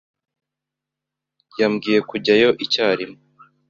[1.59, 3.19] Yambwiye kujyayo icyarimwe.